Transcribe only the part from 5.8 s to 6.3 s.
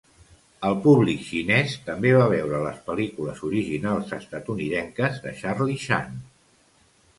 Chan.